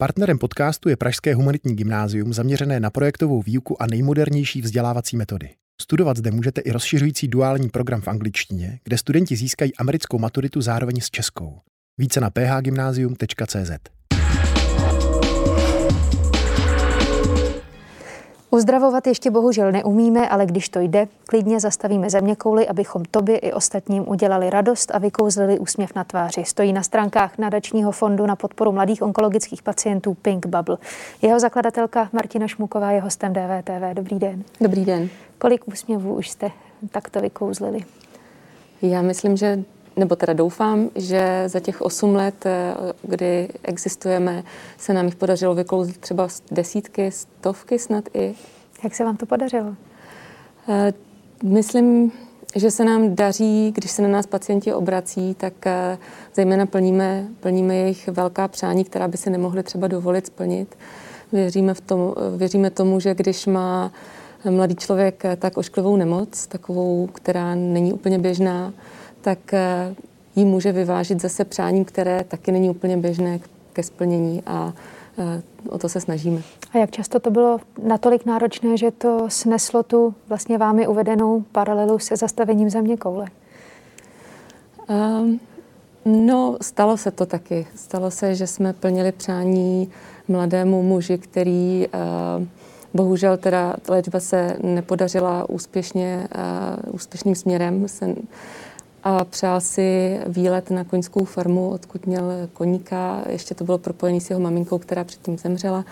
[0.00, 5.50] Partnerem podcastu je Pražské humanitní gymnázium zaměřené na projektovou výuku a nejmodernější vzdělávací metody.
[5.80, 11.00] Studovat zde můžete i rozšiřující duální program v angličtině, kde studenti získají americkou maturitu zároveň
[11.00, 11.58] s českou.
[11.98, 13.70] Více na phgymnasium.cz.
[18.52, 23.52] Uzdravovat ještě bohužel neumíme, ale když to jde, klidně zastavíme země kouly, abychom tobě i
[23.52, 26.44] ostatním udělali radost a vykouzlili úsměv na tváři.
[26.44, 30.76] Stojí na stránkách nadačního fondu na podporu mladých onkologických pacientů Pink Bubble.
[31.22, 33.94] Jeho zakladatelka Martina Šmuková je hostem DVTV.
[33.94, 34.44] Dobrý den.
[34.60, 35.08] Dobrý den.
[35.38, 36.50] Kolik úsměvů už jste
[36.90, 37.80] takto vykouzlili?
[38.82, 39.64] Já myslím, že
[40.00, 44.44] nebo teda doufám, že za těch 8 let, eh, kdy existujeme,
[44.78, 48.34] se nám jich podařilo vyklouzit třeba desítky, stovky snad i.
[48.84, 49.74] Jak se vám to podařilo?
[50.68, 50.92] Eh,
[51.42, 52.12] myslím,
[52.56, 55.98] že se nám daří, když se na nás pacienti obrací, tak eh,
[56.34, 60.78] zejména plníme, plníme jejich velká přání, která by si nemohli třeba dovolit splnit.
[61.32, 63.92] Věříme, v tom, věříme tomu, že když má
[64.50, 68.72] mladý člověk tak ošklivou nemoc, takovou, která není úplně běžná,
[69.20, 69.94] tak eh,
[70.36, 73.40] ji může vyvážit zase přáním, které taky není úplně běžné
[73.72, 74.72] ke splnění a
[75.18, 76.42] eh, o to se snažíme.
[76.72, 81.98] A jak často to bylo natolik náročné, že to sneslo tu vlastně vámi uvedenou paralelu
[81.98, 83.26] se zastavením země koule?
[84.88, 85.40] Um,
[86.04, 87.66] no, stalo se to taky.
[87.74, 89.90] Stalo se, že jsme plnili přání
[90.28, 92.46] mladému muži, který uh,
[92.94, 96.28] bohužel teda léčba se nepodařila úspěšně,
[96.88, 97.88] uh, úspěšným směrem.
[97.88, 98.14] Se,
[99.04, 103.24] a přál si výlet na koňskou farmu, odkud měl koníka.
[103.28, 105.84] Ještě to bylo propojené s jeho maminkou, která předtím zemřela.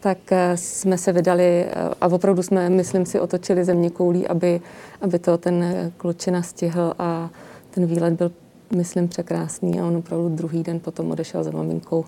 [0.00, 4.60] Tak eh, jsme se vydali eh, a opravdu jsme, myslím si, otočili země koulí, aby,
[5.00, 5.64] aby to ten
[5.96, 7.30] klučina stihl a
[7.70, 8.32] ten výlet byl,
[8.76, 12.04] myslím, překrásný a on opravdu druhý den potom odešel za maminkou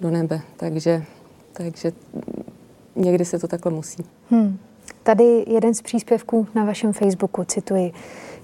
[0.00, 0.40] do nebe.
[0.56, 1.04] Takže,
[1.52, 1.92] takže
[2.96, 4.04] někdy se to takhle musí.
[4.30, 4.58] Hmm.
[5.04, 7.92] Tady jeden z příspěvků na vašem Facebooku, cituji.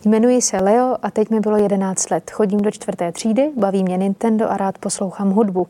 [0.04, 2.30] Jmenuji se Leo a teď mi bylo 11 let.
[2.30, 5.66] Chodím do čtvrté třídy, baví mě Nintendo a rád poslouchám hudbu.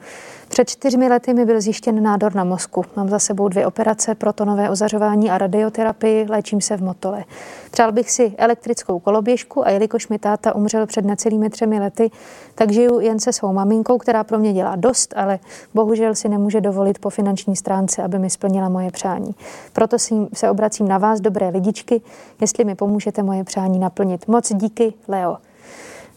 [0.48, 2.84] Před čtyřmi lety mi byl zjištěn nádor na mozku.
[2.96, 7.24] Mám za sebou dvě operace, protonové ozařování a radioterapii, léčím se v Motole.
[7.70, 12.10] Přál bych si elektrickou koloběžku a jelikož mi táta umřel před necelými třemi lety,
[12.54, 15.38] tak žiju jen se svou maminkou, která pro mě dělá dost, ale
[15.74, 19.34] bohužel si nemůže dovolit po finanční stránce, aby mi splnila moje přání.
[19.72, 19.96] Proto
[20.34, 22.02] se obracím na vás, dobré lidičky,
[22.40, 24.28] jestli mi pomůžete moje přání naplnit.
[24.28, 25.36] Moc díky, Leo.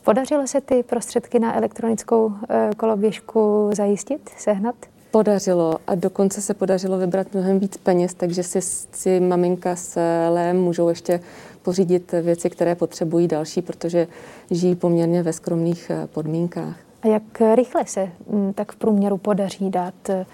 [0.03, 4.75] Podařilo se ty prostředky na elektronickou eh, koloběžku zajistit, sehnat?
[5.11, 10.61] Podařilo a dokonce se podařilo vybrat mnohem víc peněz, takže si, si maminka s Lém
[10.61, 11.19] můžou ještě
[11.61, 14.07] pořídit věci, které potřebují další, protože
[14.51, 16.75] žijí poměrně ve skromných eh, podmínkách.
[17.01, 17.23] A jak
[17.55, 20.25] rychle se mm, tak v průměru podaří dát eh,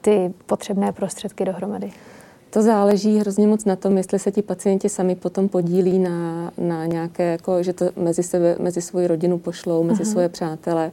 [0.00, 1.92] ty potřebné prostředky dohromady?
[2.52, 6.86] To záleží hrozně moc na tom, jestli se ti pacienti sami potom podílí na, na
[6.86, 10.12] nějaké, jako, že to mezi, sebe, mezi svoji rodinu pošlou, mezi Aha.
[10.12, 10.90] svoje přátele.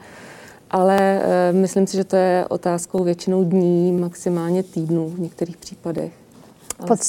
[0.71, 6.11] Ale e, myslím si, že to je otázkou většinou dní, maximálně týdnů v některých případech.
[6.87, 6.99] Pod,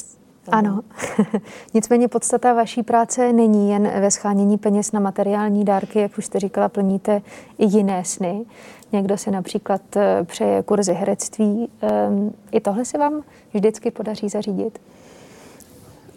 [0.48, 0.80] ano.
[1.74, 6.40] Nicméně podstata vaší práce není jen ve schánění peněz na materiální dárky, jak už jste
[6.40, 7.22] říkala, plníte
[7.58, 8.44] i jiné sny.
[8.92, 11.68] Někdo si například eh, přeje kurzy herectví.
[11.80, 13.22] Ehm, I tohle se vám
[13.54, 14.80] vždycky podaří zařídit?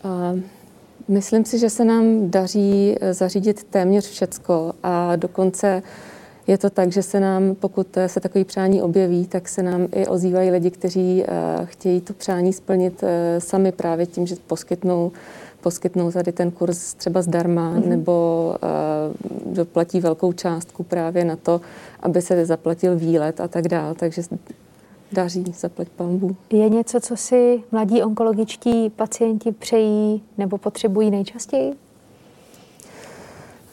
[0.06, 0.40] Uh,
[1.08, 5.84] myslím si, že se nám daří eh, zařídit téměř všecko a dokonce
[6.48, 10.08] je to tak, že se nám, pokud se takový přání objeví, tak se nám i
[10.08, 13.10] ozývají lidi, kteří uh, chtějí to přání splnit uh,
[13.40, 15.12] sami právě tím, že poskytnou
[15.62, 17.88] poskytnou tady ten kurz třeba zdarma mm-hmm.
[17.88, 18.56] nebo
[19.46, 21.62] uh, doplatí velkou částku právě na to,
[22.00, 23.96] aby se zaplatil výlet a tak dále.
[23.96, 24.22] Takže
[25.12, 26.36] daří, zaplať pambu.
[26.52, 31.74] Je něco, co si mladí onkologičtí pacienti přejí nebo potřebují nejčastěji?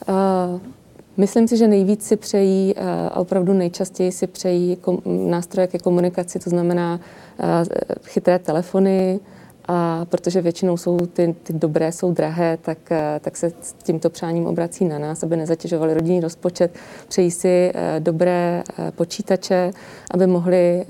[0.08, 0.60] Uh,
[1.20, 6.38] myslím si, že nejvíc si přejí uh, a opravdu nejčastěji si přejí nástroje ke komunikaci,
[6.38, 7.46] to znamená uh,
[8.04, 9.20] chytré telefony,
[9.72, 14.10] a protože většinou jsou ty, ty dobré, jsou drahé, tak, eh, tak se s tímto
[14.10, 16.74] přáním obrací na nás, aby nezatěžovali rodinný rozpočet.
[17.08, 19.70] Přejí si eh, dobré eh, počítače,
[20.10, 20.84] aby mohli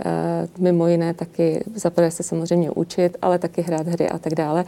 [0.58, 4.64] mimo jiné taky zaprvé se samozřejmě učit, ale taky hrát hry a tak dále.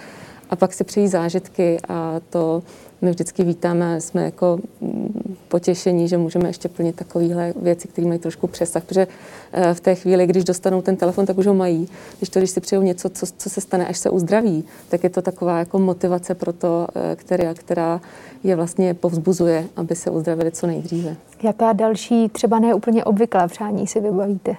[0.53, 2.63] A pak si přejí zážitky a to
[3.03, 8.21] my vždycky vítáme, jsme jako mm, potěšení, že můžeme ještě plnit takovéhle věci, které mají
[8.21, 9.07] trošku přesah, protože
[9.53, 11.89] eh, v té chvíli, když dostanou ten telefon, tak už ho mají.
[12.19, 15.11] Když to, když si přejou něco, co, co se stane, až se uzdraví, tak je
[15.11, 18.01] to taková jako motivace pro to, eh, která, která
[18.45, 21.17] je vlastně povzbuzuje, aby se uzdravili co nejdříve.
[21.43, 24.57] Jaká další, třeba ne úplně obvyklá přání si vybavíte?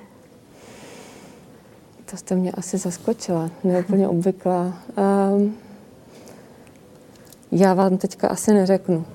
[2.11, 4.77] To jste mě asi zaskočila, neúplně obvyklá.
[5.33, 5.53] Um,
[7.55, 9.05] já vám teďka asi neřeknu.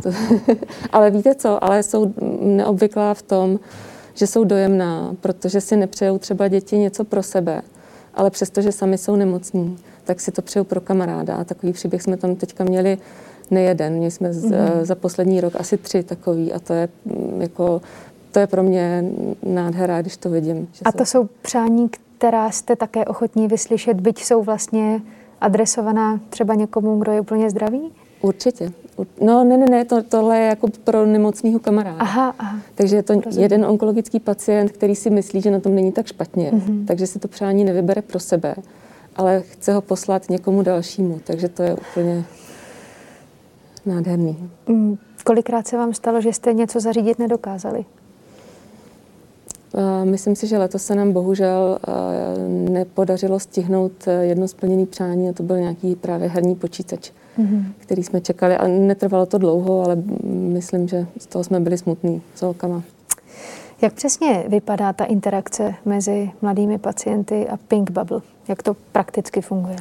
[0.92, 3.58] ale víte co, ale jsou neobvyklá v tom,
[4.14, 7.62] že jsou dojemná, protože si nepřejou třeba děti něco pro sebe,
[8.14, 11.36] ale přesto, že sami jsou nemocní, tak si to přejou pro kamaráda.
[11.36, 12.98] A takový příběh jsme tam teďka měli
[13.50, 13.92] nejeden.
[13.92, 14.84] Měli jsme mm-hmm.
[14.84, 17.80] za poslední rok asi tři takový a to je mm, jako,
[18.32, 19.04] to je pro mě
[19.42, 20.68] nádhera, když to vidím.
[20.84, 25.00] a to jsou přání, která jste také ochotní vyslyšet, byť jsou vlastně
[25.40, 27.92] adresovaná třeba někomu, kdo je úplně zdravý?
[28.22, 28.72] Určitě.
[29.20, 31.98] No ne, ne, ne, to, tohle je jako pro nemocného kamaráda.
[31.98, 32.58] Aha, aha.
[32.74, 33.42] Takže je to Rozumím.
[33.42, 36.86] jeden onkologický pacient, který si myslí, že na tom není tak špatně, mm-hmm.
[36.86, 38.54] takže si to přání nevybere pro sebe,
[39.16, 42.24] ale chce ho poslat někomu dalšímu, takže to je úplně
[43.86, 44.50] nádherný.
[44.66, 47.84] Mm, kolikrát se vám stalo, že jste něco zařídit nedokázali?
[50.04, 51.78] Myslím si, že letos se nám bohužel
[52.48, 57.64] nepodařilo stihnout e, jedno splněné přání a to byl nějaký právě herní počítač, mm-hmm.
[57.78, 59.96] který jsme čekali a netrvalo to dlouho, ale
[60.32, 62.82] myslím, že z toho jsme byli smutní s holkama.
[63.82, 68.20] Jak přesně vypadá ta interakce mezi mladými pacienty a Pink Bubble?
[68.48, 69.76] Jak to prakticky funguje?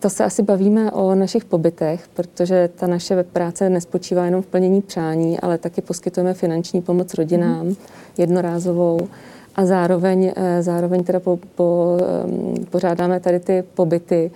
[0.00, 4.82] To se asi bavíme o našich pobytech, protože ta naše práce nespočívá jenom v plnění
[4.82, 7.74] přání, ale taky poskytujeme finanční pomoc rodinám, mm.
[8.18, 9.08] jednorázovou
[9.56, 14.30] a zároveň, eh, zároveň teda po, po, ehm, pořádáme tady ty pobyty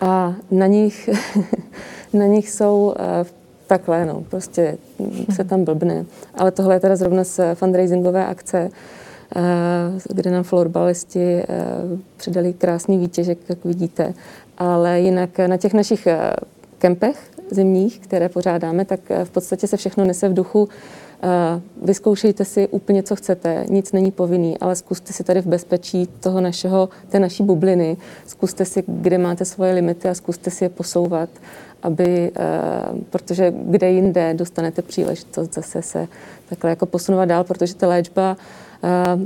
[0.00, 1.10] a na nich,
[2.12, 3.24] na nich jsou eh,
[3.66, 4.78] takhle, no, prostě
[5.34, 6.04] se tam blbne.
[6.34, 8.70] Ale tohle je teda zrovna z fundraisingové akce,
[9.36, 9.40] eh,
[10.14, 11.42] kde nám florbalisti
[12.16, 14.14] přidali krásný výtěžek, jak vidíte
[14.58, 16.32] ale jinak na těch našich eh,
[16.78, 20.76] kempech zimních, které pořádáme, tak eh, v podstatě se všechno nese v duchu eh,
[21.82, 26.40] vyzkoušejte si úplně, co chcete, nic není povinný, ale zkuste si tady v bezpečí toho
[26.40, 27.96] našeho, té naší bubliny,
[28.26, 31.28] zkuste si, kde máte svoje limity a zkuste si je posouvat,
[31.82, 32.30] aby,
[33.10, 36.08] protože kde jinde dostanete příležitost zase se
[36.48, 38.36] takhle jako posunovat dál, protože ta léčba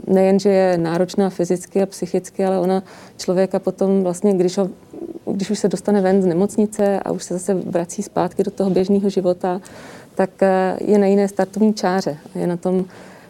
[0.07, 2.83] nejen, že je náročná fyzicky a psychicky, ale ona
[3.17, 4.71] člověka potom vlastně, když, ho,
[5.27, 8.71] když už se dostane ven z nemocnice a už se zase vrací zpátky do toho
[8.71, 9.61] běžného života,
[10.21, 12.17] tak e, je na jiné startovní čáře.
[12.35, 12.85] Je na tom,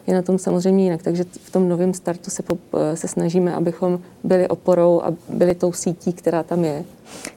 [0.07, 1.03] je na tom samozřejmě jinak.
[1.03, 5.55] Takže v tom novém startu se, po, e, se snažíme, abychom byli oporou a byli
[5.55, 6.83] tou sítí, která tam je.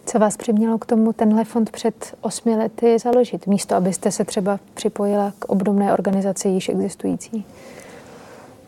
[0.07, 4.61] Co vás přimělo k tomu tenhle fond před osmi lety založit, místo abyste se třeba
[4.75, 7.45] připojila k obdobné organizaci již existující?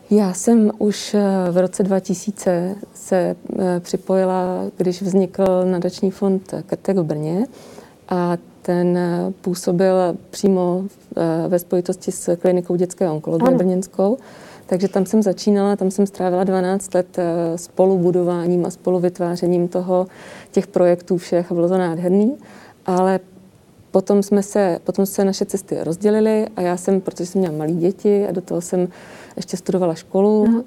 [0.09, 6.97] Já jsem už eh, v roce 2000 se eh, připojila, když vznikl nadační fond Krtek
[6.97, 7.47] v Brně
[8.09, 8.37] a
[8.67, 9.95] ten eh, působil
[10.29, 10.83] přímo
[11.47, 13.57] ve spojitosti s klinikou dětské onkologie ano.
[13.57, 14.17] brněnskou.
[14.65, 17.17] Takže tam jsem začínala, tam jsem strávila 12 let
[17.55, 20.07] spolubudováním a spoluvytvářením toho,
[20.51, 22.37] těch projektů všech a bylo to nádherný.
[22.85, 23.19] Ale
[23.91, 27.71] potom jsme se, potom se naše cesty rozdělily a já jsem, protože jsem měla malé
[27.71, 28.87] děti a do toho jsem
[29.37, 30.61] ještě studovala školu uh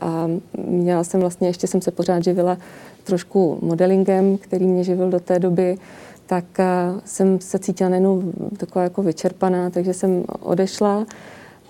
[0.00, 0.28] a
[0.66, 2.58] měla jsem vlastně, ještě jsem se pořád živila
[3.04, 5.78] trošku modelingem, který mě živil do té doby,
[6.32, 6.64] tak eh,
[7.04, 11.06] jsem se cítila najednou taková jako vyčerpaná, takže jsem odešla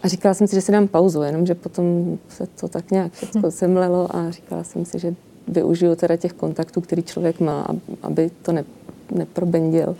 [0.03, 3.50] a říkala jsem si, že si dám pauzu, jenomže potom se to tak nějak všechno
[3.50, 5.14] semlelo a říkala jsem si, že
[5.49, 7.66] využiju teda těch kontaktů, který člověk má,
[8.02, 8.64] aby to ne,
[9.11, 9.97] neprobendil.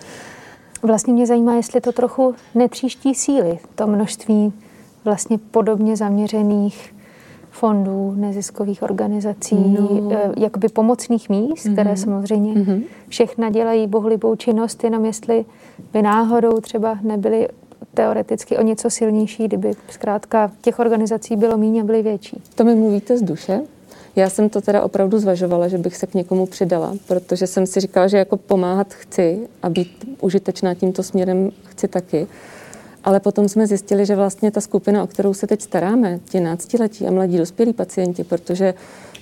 [0.83, 4.53] Vlastně mě zajímá, jestli to trochu netříští síly, to množství
[5.05, 6.95] vlastně podobně zaměřených
[7.53, 10.11] fondů, neziskových organizací, no.
[10.13, 11.73] Eh, jakoby pomocných míst, mm-hmm.
[11.73, 12.83] které samozřejmě mm-hmm.
[13.09, 15.45] všechna dělají bohlibou činnost, jenom jestli
[15.93, 17.49] by náhodou třeba nebyly
[17.95, 22.43] teoreticky o něco silnější, kdyby zkrátka těch organizací bylo méně a byly větší.
[22.55, 23.61] To mi mluvíte z duše?
[24.17, 27.81] Já jsem to teda opravdu zvažovala, že bych se k někomu přidala, protože jsem si
[27.81, 32.27] říkala, že jako pomáhat chci a být užitečná tímto směrem chci taky.
[33.05, 37.07] Ale potom jsme zjistili, že vlastně ta skupina, o kterou se teď staráme, ti náctiletí
[37.07, 38.75] a mladí dospělí pacienti, protože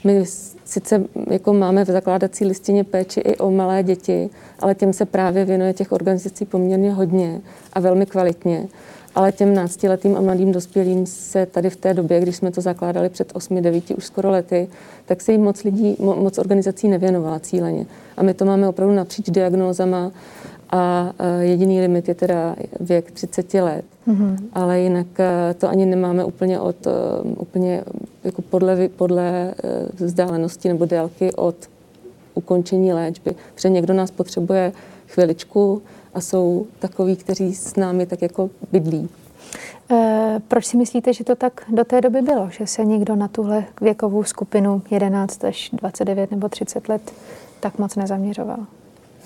[0.04, 0.24] my
[0.64, 5.44] sice jako máme v zakládací listině péči i o malé děti, ale těm se právě
[5.44, 7.40] věnuje těch organizací poměrně hodně
[7.72, 8.68] a velmi kvalitně.
[9.14, 13.08] Ale těm náctiletým a mladým dospělým se tady v té době, když jsme to zakládali
[13.08, 14.68] před 8-9 už skoro lety,
[15.06, 17.86] tak se jim moc lidí, moc organizací nevěnovala cíleně.
[18.16, 20.12] A my to máme opravdu napříč diagnózama
[20.72, 23.84] a jediný limit je teda věk 30 let.
[24.08, 24.36] Mm-hmm.
[24.52, 26.90] Ale jinak e, to ani nemáme úplně od e,
[27.22, 27.84] úplně
[28.24, 29.54] jako podle, podle e,
[30.04, 31.56] vzdálenosti nebo délky od
[32.34, 33.34] ukončení léčby.
[33.54, 34.72] Protože někdo nás potřebuje
[35.08, 35.82] chviličku
[36.14, 39.08] a jsou takoví, kteří s námi tak jako bydlí.
[39.90, 43.28] E, proč si myslíte, že to tak do té doby bylo, že se někdo na
[43.28, 47.12] tuhle věkovou skupinu 11 až 29 nebo 30 let
[47.60, 48.66] tak moc nezaměřoval?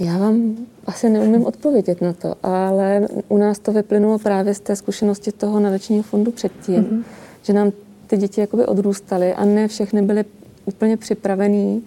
[0.00, 4.76] Já vám asi neumím odpovědět na to, ale u nás to vyplynulo právě z té
[4.76, 7.02] zkušenosti toho nadačního fondu předtím, mm-hmm.
[7.42, 7.72] že nám
[8.06, 10.24] ty děti jakoby odrůstaly a ne všechny byly
[10.64, 11.82] úplně připravený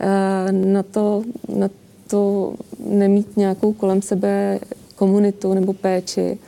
[0.00, 1.22] uh, na to,
[1.56, 1.70] na
[2.06, 4.58] to nemít nějakou kolem sebe
[4.96, 6.38] komunitu nebo péči.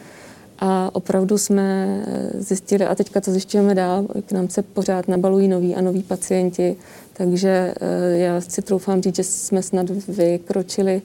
[0.58, 2.00] A opravdu jsme
[2.38, 6.76] zjistili, a teďka to zjišťujeme dál, k nám se pořád nabalují noví a noví pacienti,
[7.16, 11.02] takže eh, já si troufám říct, že jsme snad vykročili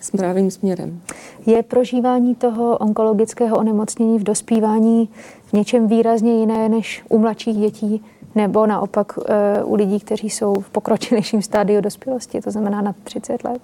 [0.00, 1.00] správným směrem.
[1.46, 5.08] Je prožívání toho onkologického onemocnění v dospívání
[5.46, 10.54] v něčem výrazně jiné než u mladších dětí, nebo naopak eh, u lidí, kteří jsou
[10.54, 13.62] v pokročilejším stádiu dospělosti, to znamená na 30 let?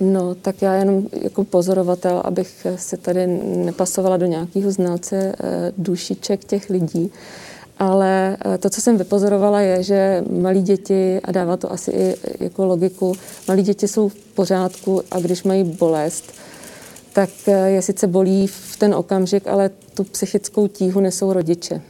[0.00, 6.44] No, tak já jenom jako pozorovatel, abych se tady nepasovala do nějakého znalce eh, dušiček
[6.44, 7.12] těch lidí,
[7.78, 12.16] ale eh, to, co jsem vypozorovala, je, že malí děti, a dává to asi i
[12.40, 13.14] jako logiku,
[13.48, 16.32] malí děti jsou v pořádku a když mají bolest,
[17.12, 21.82] tak eh, je sice bolí v ten okamžik, ale tu psychickou tíhu nesou rodiče.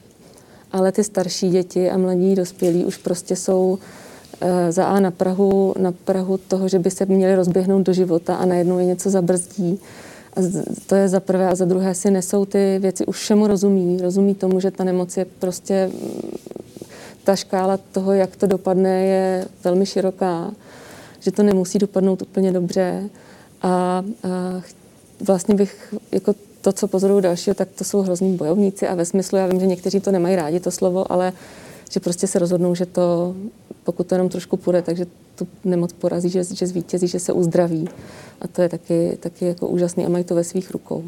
[0.73, 3.79] Ale ty starší děti a mladí dospělí už prostě jsou
[4.45, 8.37] Eh, za A na Prahu, na Prahu toho, že by se měli rozběhnout do života
[8.37, 9.81] a najednou je něco zabrzdí.
[10.37, 10.41] A
[10.87, 13.99] to je za prvé a za druhé si nesou ty věci, už všemu rozumí.
[14.03, 16.31] Rozumí tomu, že ta nemoc je prostě, mm,
[17.25, 20.53] ta škála toho, jak to dopadne, je velmi široká.
[21.21, 23.11] Že to nemusí dopadnout úplně dobře.
[23.63, 24.03] A, a
[25.21, 29.39] vlastně bych jako to, co pozoruju dalšího, tak to jsou hrozní bojovníci a ve smyslu,
[29.39, 31.33] já vím, že někteří to nemají rádi, to slovo, ale
[31.91, 33.35] že prostě se rozhodnou, že to
[33.85, 37.89] pokud to jenom trošku půjde, takže tu nemoc porazí, že, že zvítězí, že se uzdraví.
[38.43, 41.05] A to je taky, taky jako úžasný a mají to ve svých rukou.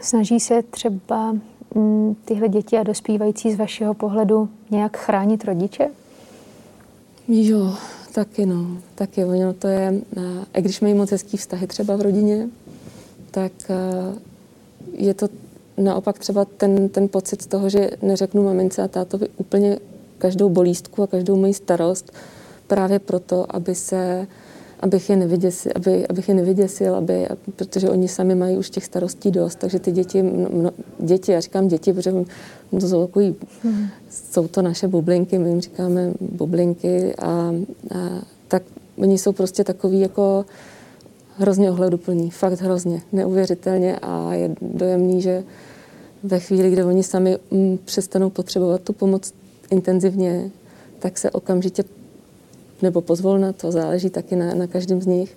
[0.00, 1.40] Snaží se třeba m,
[1.74, 5.88] mm, tyhle děti a dospívající z vašeho pohledu nějak chránit rodiče?
[7.28, 7.74] Jo,
[8.14, 9.24] taky no, taky.
[9.24, 9.94] Ono to je,
[10.54, 12.48] a když mají moc hezký vztahy třeba v rodině,
[13.30, 13.52] tak
[14.92, 15.28] je to
[15.76, 19.78] naopak třeba ten, ten pocit z toho, že neřeknu mamince a tátovi úplně
[20.18, 22.12] každou bolístku a každou moji starost
[22.66, 24.26] právě proto, aby se,
[24.80, 29.30] abych je nevyděsil, aby, abych je nevyděsil, aby, protože oni sami mají už těch starostí
[29.30, 32.12] dost, takže ty děti, no, děti, já říkám děti, protože
[32.70, 33.86] to jsou takový, hmm.
[34.10, 37.52] jsou to naše bublinky, my jim říkáme bublinky a, a
[38.48, 38.62] tak
[38.96, 40.44] oni jsou prostě takový jako
[41.36, 45.44] hrozně ohleduplní, fakt hrozně, neuvěřitelně a je dojemný, že
[46.22, 49.32] ve chvíli, kdy oni sami mm, přestanou potřebovat tu pomoc
[49.70, 50.50] intenzivně,
[50.98, 51.84] tak se okamžitě
[52.82, 55.36] nebo pozvolna, to záleží taky na, na každém z nich,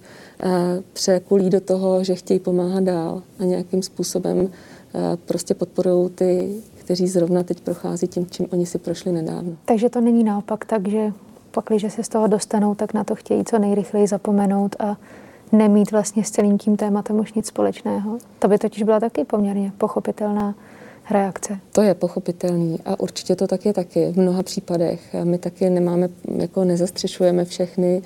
[0.94, 4.50] překulí do toho, že chtějí pomáhat dál a nějakým způsobem
[5.26, 9.52] prostě podporují ty, kteří zrovna teď prochází tím, čím oni si prošli nedávno.
[9.66, 11.14] Takže to není naopak tak, že
[11.52, 14.98] pak, když se z toho dostanou, tak na to chtějí co nejrychleji zapomenout a
[15.52, 18.18] nemít vlastně s celým tím tématem už nic společného.
[18.40, 20.56] To by totiž byla taky poměrně pochopitelná
[21.12, 21.60] reakce.
[21.72, 25.16] To je pochopitelný a určitě to tak je taky v mnoha případech.
[25.24, 28.02] My taky nemáme, jako nezastřešujeme všechny.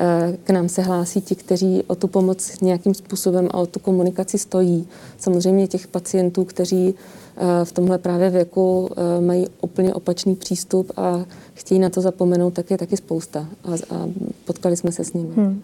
[0.00, 3.78] Eh, k nám se hlásí ti, kteří o tu pomoc nějakým způsobem a o tu
[3.80, 4.88] komunikaci stojí.
[5.18, 6.94] Samozřejmě těch pacientů, kteří
[7.36, 11.24] eh, v tomhle právě věku eh, mají úplně opačný přístup a
[11.54, 13.46] chtějí na to zapomenout, tak je taky spousta.
[13.64, 14.08] A, a
[14.44, 15.34] potkali jsme se s nimi.
[15.36, 15.62] Hmm.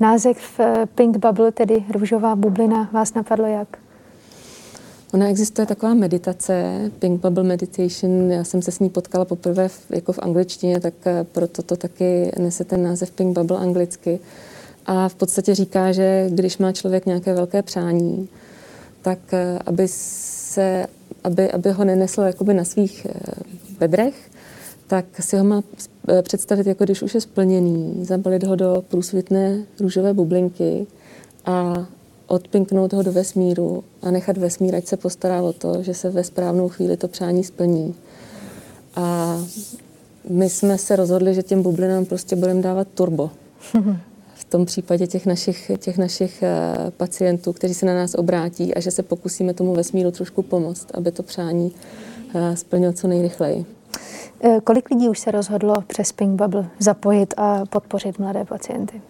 [0.00, 0.60] Název
[0.94, 3.78] Pink Bubble, tedy růžová bublina, vás napadlo jak?
[5.14, 6.64] Ona existuje taková meditace,
[6.98, 10.94] Pink Bubble Meditation, já jsem se s ní potkala poprvé v, jako v angličtině, tak
[11.04, 14.20] eh, proto to taky nese ten název Pink Bubble anglicky.
[14.86, 18.28] A v podstatě říká, že když má člověk nějaké velké přání,
[19.02, 20.86] tak eh, aby, se,
[21.24, 23.20] aby, aby ho nenesl jakoby na svých eh,
[23.78, 24.14] bedrech,
[24.86, 25.62] tak si ho má
[26.22, 30.86] představit, jako když už je splněný, zabalit ho do průsvitné růžové bublinky
[31.44, 31.86] a
[32.26, 36.24] odpinknout ho do vesmíru a nechat vesmír, ať se postará o to, že se ve
[36.24, 37.94] správnou chvíli to přání splní.
[38.94, 39.38] A
[40.28, 43.30] my jsme se rozhodli, že těm bublinám prostě budeme dávat turbo.
[44.34, 48.80] V tom případě těch našich, těch našich uh, pacientů, kteří se na nás obrátí a
[48.80, 51.72] že se pokusíme tomu vesmíru trošku pomoct, aby to přání
[52.34, 53.66] uh, splnil co nejrychleji.
[54.44, 59.00] Eh, kolik lidí už se rozhodlo přes Pink Bubble zapojit a podpořit mladé pacienty?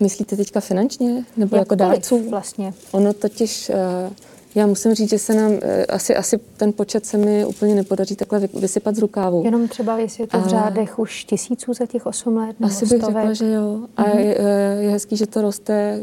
[0.00, 1.24] Myslíte teďka finančně?
[1.36, 2.30] Nebo jako dárců?
[2.30, 2.74] vlastně.
[2.92, 4.10] Ono totiž, eh,
[4.54, 8.16] já musím říct, že se nám, eh, asi, asi ten počet se mi úplně nepodaří
[8.16, 9.42] takhle vysypat z rukávu.
[9.44, 12.60] Jenom třeba, jestli je to v řádech už tisíců za těch 8 let?
[12.60, 13.16] Nebo asi bych stovek.
[13.16, 13.80] řekla, že jo.
[13.96, 14.18] A mm-hmm.
[14.18, 14.38] je,
[14.80, 16.02] je hezký, že to roste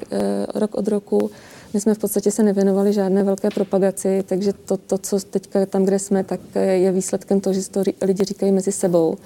[0.55, 1.31] rok od roku.
[1.74, 5.86] My jsme v podstatě se nevěnovali žádné velké propagaci, takže to, to co teďka tam,
[5.86, 9.17] kde jsme, tak je výsledkem toho, že to lidi říkají mezi sebou,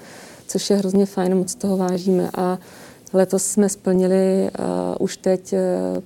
[0.46, 2.30] což je hrozně fajn, moc toho vážíme.
[2.34, 2.58] A
[3.12, 4.66] letos jsme splnili uh,
[5.00, 5.58] už teď uh,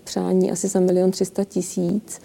[0.05, 2.21] přání asi za milion třista tisíc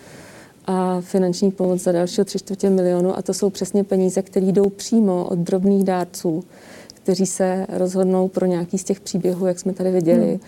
[0.66, 4.70] a finanční pomoc za dalšího tři čtvrtě milionu a to jsou přesně peníze, které jdou
[4.70, 6.44] přímo od drobných dárců,
[6.94, 10.28] kteří se rozhodnou pro nějaký z těch příběhů, jak jsme tady viděli.
[10.28, 10.40] Hmm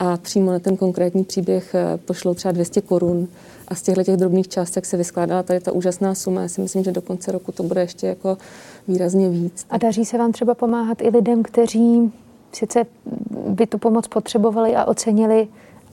[0.00, 3.28] a přímo na ten konkrétní příběh eh, pošlou třeba 200 korun
[3.68, 6.42] a z těchto těch drobných částek se vyskládala tady ta úžasná suma.
[6.42, 8.38] Já si myslím, že do konce roku to bude ještě jako
[8.88, 9.66] výrazně víc.
[9.70, 12.12] A daří se vám třeba pomáhat i lidem, kteří
[12.52, 12.86] sice
[13.48, 15.48] by tu pomoc potřebovali a ocenili,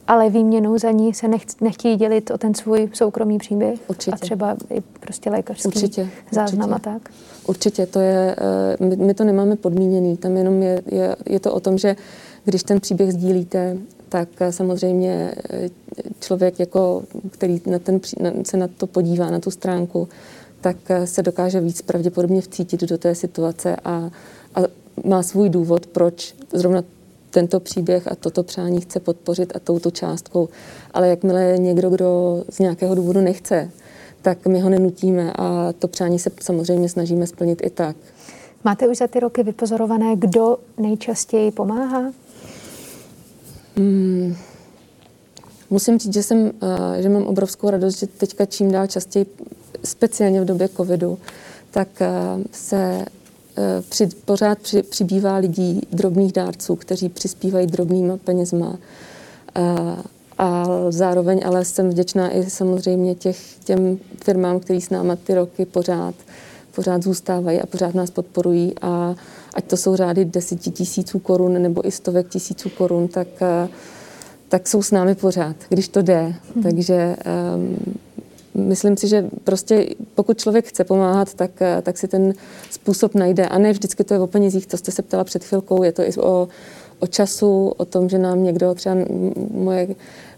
[0.06, 4.14] ale výměnou za ní se nech, nechtějí dělit o ten svůj soukromý příběh určitě.
[4.14, 6.90] a třeba i prostě lékařský určitě, záznam určitě.
[6.90, 7.10] a tak?
[7.46, 8.36] Určitě, to je,
[8.80, 11.96] eh, my, my to nemáme podmíněný, tam jenom je, je, je to o tom, že
[12.44, 13.76] když ten příběh sdílíte,
[14.08, 15.68] tak samozřejmě eh,
[16.20, 18.00] člověk, jako, který na ten,
[18.44, 20.08] se na to podívá, na tu stránku,
[20.60, 24.10] tak eh, se dokáže víc pravděpodobně vcítit do té situace a,
[24.54, 24.60] a
[25.04, 26.82] má svůj důvod, proč zrovna
[27.30, 30.48] tento příběh a toto přání chce podpořit a touto částkou.
[30.94, 33.70] Ale jakmile je někdo, kdo z nějakého důvodu nechce,
[34.22, 37.96] tak my ho nenutíme a to přání se samozřejmě snažíme splnit i tak.
[38.64, 42.12] Máte už za ty roky vypozorované, kdo nejčastěji pomáhá?
[43.76, 44.36] Hmm.
[45.70, 49.26] Musím říct, že, jsem, eh, že mám obrovskou radost, že teďka čím dál častěji,
[49.84, 51.18] speciálně v době covidu,
[51.70, 52.08] tak eh,
[52.52, 53.04] se
[53.88, 58.78] při, pořád při, přibývá lidí, drobných dárců, kteří přispívají drobnýma penězma.
[59.54, 59.96] A,
[60.38, 65.64] a zároveň ale jsem vděčná i samozřejmě těch, těm firmám, který s náma ty roky
[65.64, 66.14] pořád,
[66.74, 69.14] pořád zůstávají a pořád nás podporují a
[69.54, 73.68] ať to jsou řády deseti tisíců korun nebo i stovek tisíců korun, tak, eh,
[74.48, 76.34] tak jsou s námi pořád, když to jde.
[76.54, 76.62] Hmm.
[76.62, 77.16] Takže
[77.56, 77.76] um,
[78.58, 82.34] myslím si, že prostě pokud člověk chce pomáhat, tak, eh, tak si ten
[82.70, 83.46] způsob najde.
[83.46, 86.02] A ne vždycky to je o penězích, to jste se ptala před chvilkou, je to
[86.02, 86.48] i o,
[86.98, 88.96] o času, o tom, že nám někdo, třeba
[89.50, 89.88] moje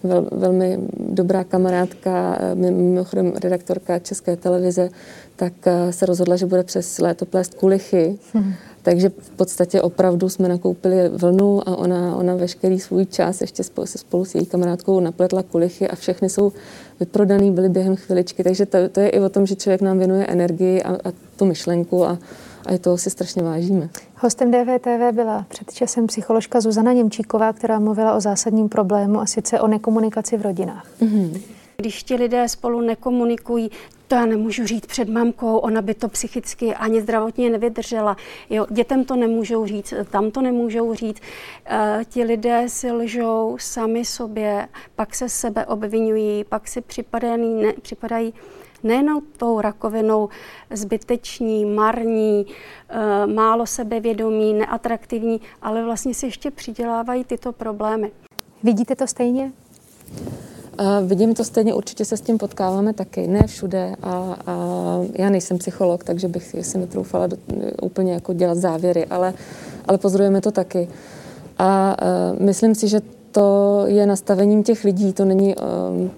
[0.02, 4.88] vel, velmi dobrá kamarádka, eh, mimochodem redaktorka České televize,
[5.36, 5.52] tak
[5.90, 8.18] se rozhodla, že bude přes léto plést kulichy.
[8.32, 8.52] Hmm.
[8.82, 13.86] Takže v podstatě opravdu jsme nakoupili vlnu a ona, ona veškerý svůj čas ještě spolu,
[13.86, 16.52] se spolu s její kamarádkou napletla kulichy a všechny jsou
[17.00, 18.44] vyprodaný, byly během chviličky.
[18.44, 21.44] Takže to, to je i o tom, že člověk nám věnuje energii a, a tu
[21.44, 22.18] myšlenku a,
[22.66, 23.88] a toho si strašně vážíme.
[24.16, 29.60] Hostem DVTV byla před časem psycholožka Zuzana Němčíková, která mluvila o zásadním problému a sice
[29.60, 30.86] o nekomunikaci v rodinách.
[31.02, 31.40] Mm-hmm.
[31.76, 33.70] Když ti lidé spolu nekomunikují,
[34.10, 38.16] to já nemůžu říct před mamkou, ona by to psychicky ani zdravotně nevydržela.
[38.50, 41.20] Jo, dětem to nemůžou říct, tam to nemůžou říct.
[41.66, 47.72] E, ti lidé si lžou sami sobě, pak se sebe obvinují, pak si připadají, ne,
[47.82, 48.34] připadají
[48.82, 50.28] nejenom tou rakovinou
[50.70, 52.46] zbyteční, marní,
[52.88, 58.12] e, málo sebevědomí, neatraktivní, ale vlastně si ještě přidělávají tyto problémy.
[58.62, 59.52] Vidíte to stejně?
[60.78, 64.56] Uh, vidím to stejně, určitě se s tím potkáváme taky, ne všude a, a
[65.18, 67.36] já nejsem psycholog, takže bych si netroufala do,
[67.82, 69.34] úplně jako dělat závěry, ale,
[69.88, 70.88] ale pozorujeme to taky.
[71.58, 73.00] A uh, myslím si, že
[73.32, 76.10] to je nastavením těch lidí, to není um,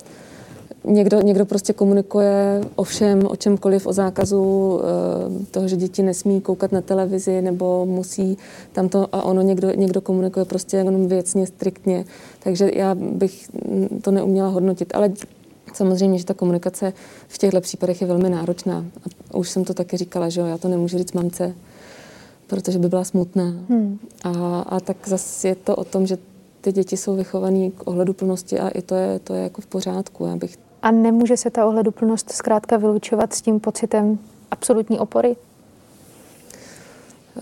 [0.85, 6.40] někdo, někdo prostě komunikuje o všem, o čemkoliv, o zákazu eh, toho, že děti nesmí
[6.40, 8.38] koukat na televizi nebo musí
[8.73, 12.05] tam to a ono někdo, někdo komunikuje prostě jenom věcně, striktně.
[12.42, 13.49] Takže já bych
[14.03, 14.95] to neuměla hodnotit.
[14.95, 15.12] Ale
[15.75, 16.92] samozřejmě, že ta komunikace
[17.29, 18.85] v těchto případech je velmi náročná.
[19.31, 21.55] A už jsem to taky říkala, že jo, já to nemůžu říct mamce,
[22.47, 23.55] protože by byla smutná.
[23.68, 23.99] Hmm.
[24.25, 26.18] A, a tak zase je to o tom, že
[26.61, 29.66] ty děti jsou vychované k ohledu plnosti a i to je, to je jako v
[29.66, 30.27] pořádku.
[30.27, 34.18] Já bych a nemůže se ta ohleduplnost zkrátka vylučovat s tím pocitem
[34.51, 35.37] absolutní opory?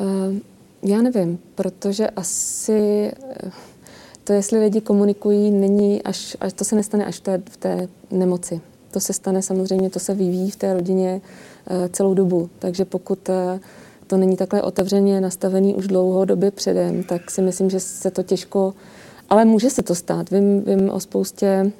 [0.00, 0.37] Uh,
[0.83, 3.50] já nevím, protože asi eh,
[4.24, 7.88] to, jestli lidi komunikují, není až, až to se nestane až v té, v té
[8.11, 8.61] nemoci.
[8.90, 12.50] To se stane samozřejmě, to se vyvíjí v té rodině uh, celou dobu.
[12.59, 13.35] Takže pokud uh,
[14.07, 18.74] to není takhle otevřeně nastavený už dlouhodobě předem, tak si myslím, že se to těžko,
[19.29, 20.31] ale může se to stát.
[20.31, 21.72] Vím, vím o spoustě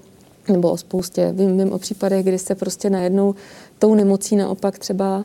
[0.49, 1.33] nebo o spoustě.
[1.33, 3.35] Vím, vím o případech, kdy se prostě najednou
[3.79, 5.25] tou nemocí naopak třeba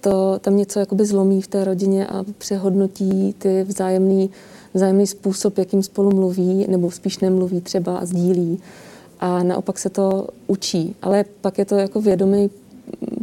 [0.00, 4.30] to, tam něco jakoby zlomí v té rodině a přehodnotí ty vzájemný,
[4.74, 8.60] vzájemný způsob, jakým spolu mluví, nebo spíš nemluví třeba a sdílí.
[9.20, 10.96] A naopak se to učí.
[11.02, 12.50] Ale pak je to jako vědomý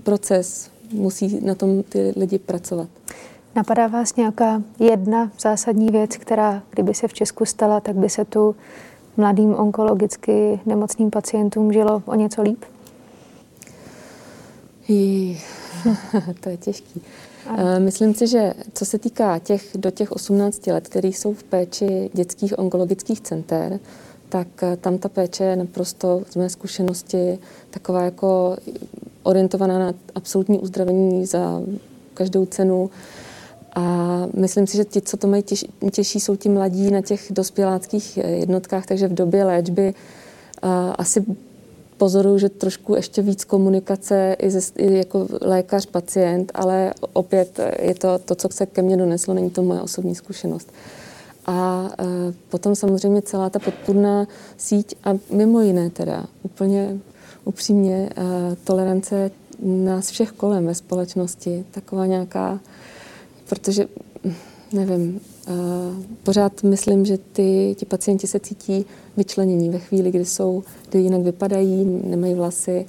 [0.03, 0.69] proces.
[0.93, 2.87] Musí na tom ty lidi pracovat.
[3.55, 8.25] Napadá vás nějaká jedna zásadní věc, která, kdyby se v Česku stala, tak by se
[8.25, 8.55] tu
[9.19, 12.63] mladým onkologicky nemocným pacientům žilo o něco líp?
[16.39, 17.01] to je těžký.
[17.57, 21.43] Eh, myslím si, že co se týká těch do těch 18 let, který jsou v
[21.43, 23.79] péči dětských onkologických center,
[24.29, 28.57] tak eh, tam ta péče je naprosto z mé zkušenosti taková jako
[29.23, 31.61] orientovaná na absolutní uzdravení za
[32.13, 32.89] každou cenu.
[33.75, 37.27] A myslím si, že ti, co to mají těžší, těžší, jsou ti mladí na těch
[37.29, 39.93] dospěláckých eh, jednotkách, takže v době léčby
[40.97, 41.25] asi
[41.99, 47.95] pozoruju, že trošku ještě víc komunikace i, ze, i jako lékař, pacient, ale opět je
[47.95, 50.71] to to, co se ke mně doneslo, není to moje osobní zkušenost.
[51.45, 52.05] A e,
[52.49, 54.27] potom samozřejmě celá ta podpůrná
[54.57, 56.97] síť a mimo jiné teda úplně
[57.45, 62.59] upřímně e, tolerance nás všech kolem ve společnosti, taková nějaká,
[63.49, 63.87] protože
[64.73, 65.21] nevím,
[66.23, 68.85] pořád myslím, že ty, ti pacienti se cítí
[69.17, 72.85] vyčlenění ve chvíli, kdy jsou, kdy jinak vypadají, nemají vlasy,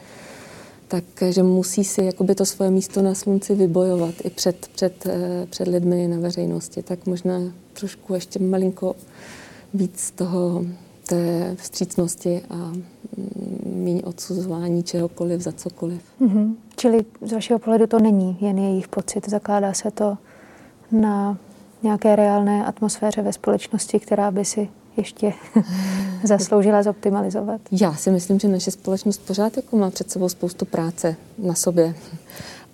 [0.89, 5.69] takže musí si jakoby to svoje místo na slunci vybojovat i před, před, eh, před
[5.69, 6.83] lidmi na veřejnosti.
[6.83, 7.41] Tak možná
[7.73, 8.97] trošku ještě malinko
[9.75, 10.65] víc toho,
[11.09, 12.83] té vstřícnosti a mm,
[13.85, 16.03] méně odsuzování čehokoliv za cokoliv.
[16.21, 16.55] Mm-hmm.
[16.77, 20.19] Čili z vašeho pohledu to není jen jejich pocit, zakládá se to
[20.93, 21.39] na
[21.83, 25.33] nějaké reálné atmosféře ve společnosti, která by si ještě
[26.25, 27.61] zasloužila zoptimalizovat?
[27.73, 31.95] Já si myslím, že naše společnost pořád jako má před sebou spoustu práce na sobě.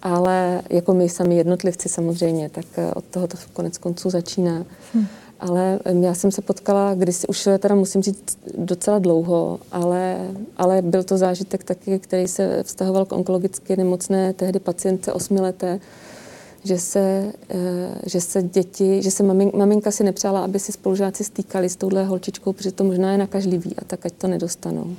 [0.02, 4.64] Ale jako my sami jednotlivci samozřejmě, tak eh, od toho to konec konců začíná.
[4.94, 5.06] Hmm.
[5.40, 10.18] Ale já jsem se potkala, když už teda musím říct docela dlouho, ale,
[10.56, 15.80] ale byl to zážitek taky, který se vztahoval k onkologicky nemocné tehdy pacientce osmileté,
[16.66, 21.24] že se, eh, že se děti, že se mamin, maminka si nepřála, aby si spolužáci
[21.24, 24.96] stýkali s touhle holčičkou, protože to možná je nakažlivý a tak ať to nedostanou.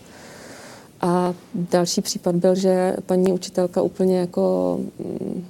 [1.01, 5.45] A další případ byl, že paní učitelka úplně jako mm,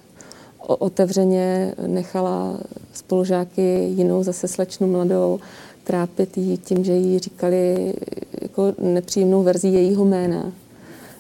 [0.67, 2.60] otevřeně nechala
[2.93, 5.39] spolužáky jinou zase slečnu mladou
[5.84, 7.93] trápit jí tím, že jí říkali
[8.41, 10.51] jako nepříjemnou verzi jejího jména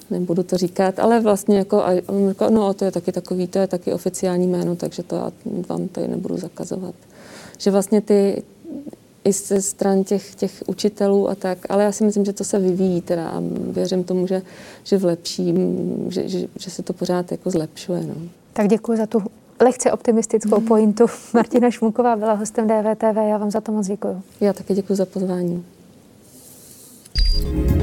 [0.09, 3.59] nebudu to říkat, ale vlastně jako, a on říkal, no to je taky takový, to
[3.59, 5.31] je taky oficiální jméno, takže to já
[5.69, 6.95] vám tady nebudu zakazovat.
[7.57, 8.43] Že vlastně ty
[9.23, 12.59] i ze stran těch, těch učitelů a tak, ale já si myslím, že to se
[12.59, 13.41] vyvíjí teda a
[13.71, 14.41] věřím tomu, že,
[14.83, 15.77] že v lepším,
[16.09, 18.03] že, že, že se to pořád jako zlepšuje.
[18.03, 18.15] No.
[18.53, 19.23] Tak děkuji za tu
[19.61, 20.67] lehce optimistickou mm.
[20.67, 21.05] pointu.
[21.33, 24.21] Martina Šmuková byla hostem DVTV, já vám za to moc děkuji.
[24.41, 25.65] Já taky děkuji za pozvání.
[27.37, 27.76] thank you